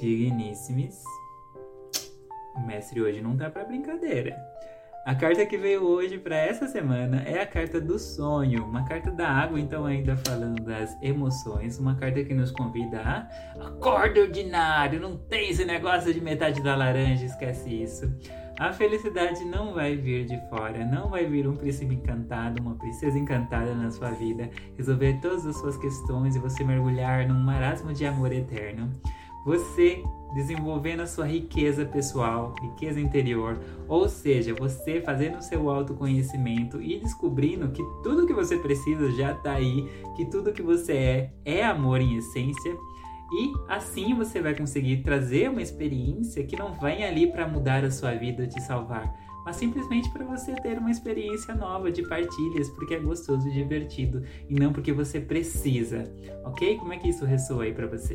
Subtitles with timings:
[0.00, 1.02] Digníssimos,
[2.54, 4.36] o mestre hoje não tá para brincadeira.
[5.06, 9.10] A carta que veio hoje para essa semana é a carta do sonho, uma carta
[9.10, 15.00] da água, então ainda falando das emoções, uma carta que nos convida a acorda ordinário,
[15.00, 18.12] não tem esse negócio de metade da laranja, esquece isso.
[18.58, 23.18] A felicidade não vai vir de fora, não vai vir um príncipe encantado, uma princesa
[23.18, 28.04] encantada na sua vida, resolver todas as suas questões e você mergulhar num marasmo de
[28.04, 28.90] amor eterno.
[29.46, 30.02] Você
[30.34, 36.98] desenvolvendo a sua riqueza pessoal, riqueza interior, ou seja, você fazendo o seu autoconhecimento e
[36.98, 41.64] descobrindo que tudo que você precisa já está aí, que tudo que você é é
[41.64, 42.76] amor em essência.
[43.32, 47.90] E assim você vai conseguir trazer uma experiência que não vem ali para mudar a
[47.90, 49.12] sua vida te salvar,
[49.44, 54.22] mas simplesmente para você ter uma experiência nova de partilhas, porque é gostoso e divertido,
[54.48, 56.04] e não porque você precisa,
[56.44, 56.76] ok?
[56.76, 58.14] Como é que isso ressoa aí para você?